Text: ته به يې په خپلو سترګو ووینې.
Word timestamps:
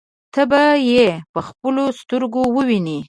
ته 0.33 0.41
به 0.49 0.61
يې 0.91 1.07
په 1.33 1.39
خپلو 1.47 1.83
سترګو 1.99 2.41
ووینې. 2.55 2.99